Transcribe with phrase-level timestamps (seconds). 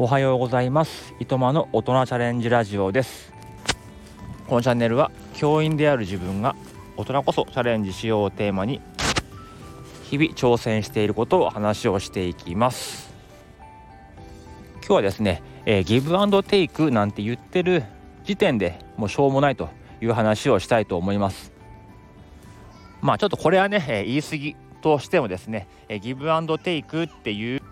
[0.00, 1.12] おはようございます。
[1.18, 3.32] いとまの大人チャレンジラジオです。
[4.46, 6.54] このチャンネルは教員である自分が
[6.96, 8.80] 大人こそチャレンジしようをテーマに
[10.04, 13.12] 日々挑戦していることを話をしていきます。
[14.82, 17.82] 今日はですね、えー、ギブアンドテイクなんて言ってる
[18.22, 19.68] 時点でもうしょうもないと
[20.00, 21.50] いう話をしたいと思います。
[23.00, 27.62] まあちょっとこれはね、えー、言い過ぎとしてもですね、えー、ギブアンドテイクっていう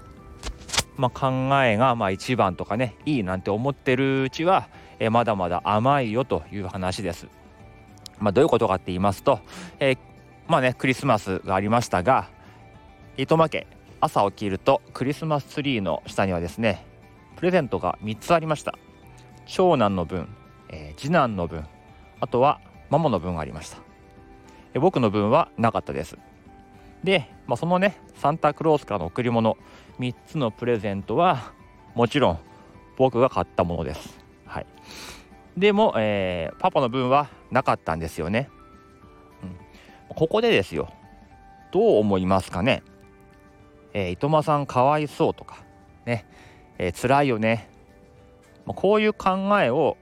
[0.96, 4.68] まあ、考えがまあ一番とかねいいなんて思ってるうちは、
[4.98, 7.28] えまだまだ甘いよという話です。
[8.18, 9.40] まあ、どういうことかって言いますと、
[9.78, 9.98] えー、
[10.48, 12.30] まあねクリスマスがありましたが
[13.18, 13.66] 糸間家
[14.00, 16.86] 朝起きるとクリスマスツリーの下にはですね
[17.36, 18.74] プレゼントが3つありました。
[19.46, 20.28] 長男の分、
[20.70, 21.64] えー、次男の分
[22.20, 22.60] あとは
[22.90, 23.78] ママの分がありました、
[24.74, 26.16] えー、僕の分はなかったです。
[27.06, 29.56] で、まあ、そのねサンタクロースからの贈り物
[30.00, 31.52] 3つのプレゼントは
[31.94, 32.38] もちろん
[32.96, 34.18] 僕が買ったものです。
[34.44, 34.66] はい、
[35.56, 38.50] でも、えー、パパの分はなかったんですよね。
[39.42, 39.56] うん、
[40.16, 40.92] ここでですよ。
[41.72, 42.82] どう思いますかね。
[43.94, 45.62] えー、糸間さんかわいそうとか
[46.06, 46.26] ね、
[46.78, 47.70] えー、辛いよね、
[48.66, 49.96] ま、こういう考えを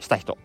[0.00, 0.36] した人。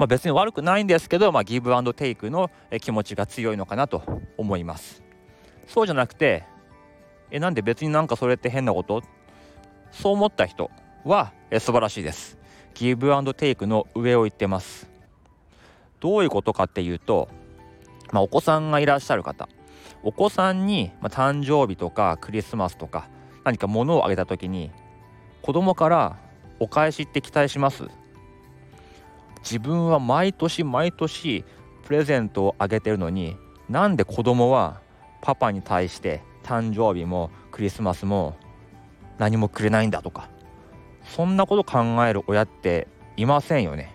[0.00, 4.02] まあ、別に悪くないんですけど、まあ、ギブアンドテイクの気持ちが強いのかなと
[4.38, 5.02] 思います。
[5.66, 6.44] そうじゃなくて
[7.30, 9.02] えなんで別になんかそれって変なこと？
[9.92, 10.70] そう思った人
[11.04, 12.38] はえ素晴らしいです。
[12.72, 14.88] ギブアンドテイクの上を言ってます。
[16.00, 17.28] どういうことかっていうと、
[18.10, 19.50] まあ、お子さんがいらっしゃる方。
[20.02, 23.10] お子さんに、まあ、誕生日とかクリスマスとか
[23.44, 24.70] 何か物をあげた時に
[25.42, 26.16] 子供から
[26.58, 27.84] お返しって期待します？
[29.42, 31.44] 自分は毎年毎年
[31.84, 33.36] プレゼントをあげてるのに
[33.68, 34.80] なんで子供は
[35.20, 38.36] パパに対して誕生日もクリスマスも
[39.18, 40.28] 何もくれないんだとか
[41.04, 43.94] そんなこと考える親っていませんよね。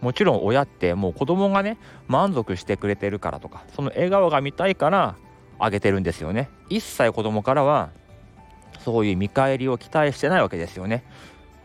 [0.00, 1.76] もちろん親ってもう子供がね
[2.06, 5.16] 満足してくれてるからとかその笑顔が見たいから
[5.58, 6.50] あげてるんですよね。
[6.68, 7.90] 一切子供からは
[8.80, 11.04] そういう見返りを期待してないわけですよね。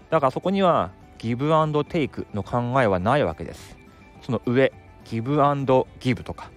[0.10, 0.92] だからそこには
[1.24, 3.78] ギブアンドテイクの考えはないわけです。
[4.24, 4.74] その上
[5.06, 6.52] ギブアンドギブとか。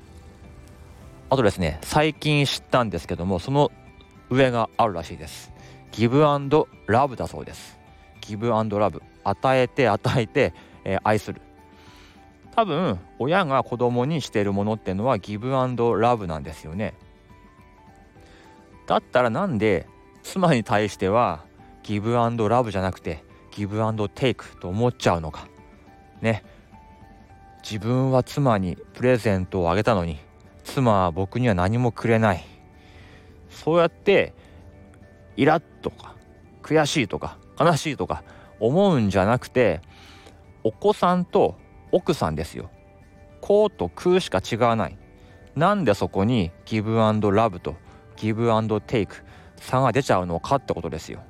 [1.31, 3.71] あとですね最近知ったんですけどもその
[4.29, 5.53] 上があるらしいです。
[5.93, 7.79] ギブアンドラブだそうです。
[8.21, 10.53] ギブアンドラブ与えて与えて、
[10.83, 11.41] えー、愛する。
[12.57, 16.95] 多分親が子供にしているものっていうのはギブアンドラブなんですよね。
[18.89, 19.87] だったらなんで
[20.25, 21.45] 妻に対しては
[21.85, 23.23] ギブアンドラブじゃなくて
[23.57, 25.49] ギブアンドテイクと思っちゃうのか。
[26.21, 26.45] ね。
[27.63, 30.19] 自分は妻にプレゼントをあげたのに
[30.63, 32.45] 妻は僕には何もくれない。
[33.49, 34.35] そうやって
[35.37, 36.15] イラッとか
[36.63, 38.23] 悔しいとか悲しいとか
[38.61, 39.81] 思うんじゃなくて
[40.63, 41.57] お子さんと
[41.93, 42.71] 奥さんですよ。
[43.41, 44.99] こうと空しか違わない。
[45.55, 47.75] なんでそこにギブアンドラブと
[48.17, 49.25] ギブアンドテイク
[49.57, 51.23] 差が出ちゃうのかってことですよ。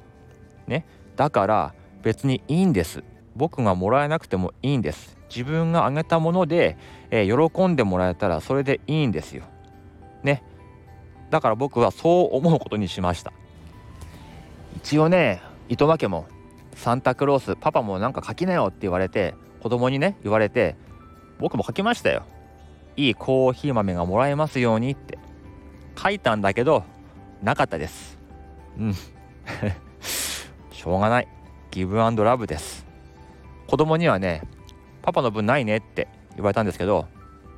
[0.66, 1.75] ね、だから
[2.06, 3.03] 別にいいんです。
[3.34, 5.17] 僕がもらえなくてもいいんです。
[5.28, 6.78] 自分があげたもので、
[7.11, 9.43] えー、喜んでもらえたらそれでいいんですよ。
[10.22, 10.44] ね。
[11.31, 13.33] だから僕はそう思うことにしました。
[14.77, 16.28] 一応ね糸間家も
[16.77, 20.77] サンタクロースパパもなんか書きなよって言われて子供にね言われて
[21.41, 22.23] 僕も書きましたよ。
[22.97, 25.19] いいコーヒー豆がもらえますようにって。
[26.00, 26.84] 書いたんだけど
[27.43, 28.17] なかったです。
[28.78, 28.94] うん。
[30.71, 31.36] しょうがない。
[31.76, 32.87] ギブアンドラブです。
[33.66, 34.41] 子供にはね
[35.03, 37.06] パパの分ないねって言われたんですけど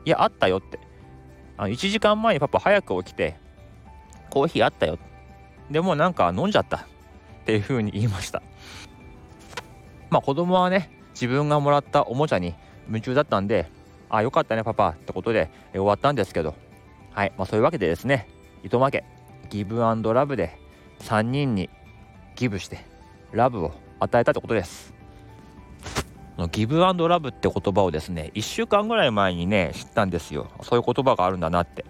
[0.04, 0.80] いやあったよって。
[1.56, 3.36] あの1時間前にパパ早く起きて
[4.28, 4.98] コーヒーあったよ
[5.70, 6.78] でもなんか飲んじゃった。
[6.78, 6.80] っ
[7.46, 8.42] ていうふうに言いました。
[10.10, 12.56] まあ子供はね自分がもらったおもちゃに
[12.88, 13.70] 夢中だったんで
[14.10, 16.56] あよかったねパパってことで終わったんですけど。
[17.12, 18.28] はいまあそういうわけでですね
[18.64, 19.04] 糸負け
[19.48, 20.58] ギブアンドラブで
[21.02, 21.70] 3人に
[22.34, 22.84] ギブして
[23.30, 24.94] ラブを与えたってことです。
[26.52, 30.48] ギブアンドラブって言葉をですね1週間ぐらい前にね知ったんですよ。
[30.62, 31.84] そういう言葉があるんだなって。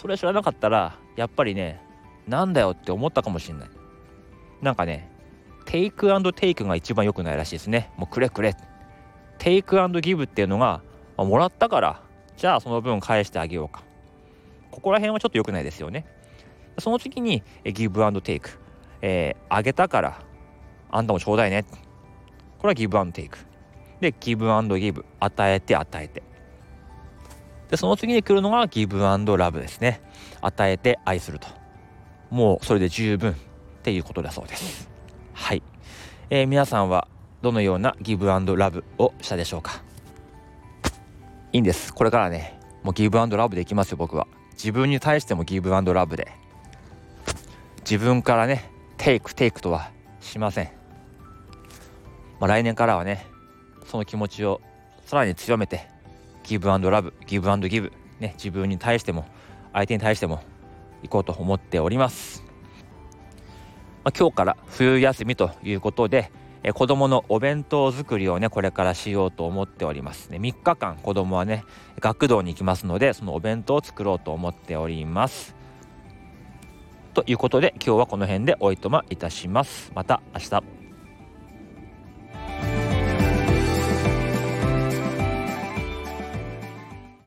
[0.00, 1.80] それ知らなかったらやっぱりね
[2.26, 3.68] なんだよって思ったかもしれない。
[4.60, 5.08] なんかね
[5.66, 7.90] テイクアンドテイクが一番良くないらしいですね。
[7.96, 8.56] もうくれくれ。
[9.38, 10.82] テイクアンドギブっていうのが、
[11.16, 12.02] まあ、もらったから
[12.36, 13.84] じゃあその分返してあげようか。
[14.70, 16.06] ここら辺はちょっと良くないですよね。
[16.78, 18.58] その次にギブアンドテイク
[19.02, 20.22] え、あげたから
[20.90, 21.64] あんたもちょうだいね
[22.58, 23.38] これはギブアンドテイク
[24.00, 26.22] でギブアンドギブ与えて与えて
[27.70, 30.02] でその次に来るのがギブアンドラブですね
[30.40, 31.46] 与えて愛すると
[32.30, 33.34] もうそれで十分っ
[33.82, 34.88] ていうことだそうです
[35.32, 35.62] はい、
[36.30, 37.08] えー、皆さんは
[37.42, 39.82] どのようなギブアンドラブをしたでしょうか
[41.52, 46.28] いいんですこれからねもうギブアンドラブでいきますよ僕は自分に対してもギブアンドラブで
[47.80, 49.90] 自分からねテイクテイクとは
[50.20, 50.70] しません、
[52.40, 53.26] まあ、来年からはね
[53.86, 54.60] その気持ちを
[55.04, 55.88] さらに強めて
[56.42, 59.26] ギブアンドラブギブアンドギブね自分に対しても
[59.72, 60.42] 相手に対しても
[61.02, 62.42] 行こうと思っております、
[64.04, 66.32] まあ、今日から冬休みということで
[66.62, 70.28] え子供のお弁当作りをねこれからしようと思っております。
[70.28, 71.64] ね3日間子供はね
[72.00, 75.54] 学童に行きますのでそのお弁当を作ろうと思っております。
[77.14, 79.90] ということで今日はこの辺でおいとまいたします。
[79.94, 80.79] また明日。